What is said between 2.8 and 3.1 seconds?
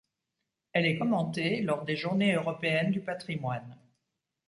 du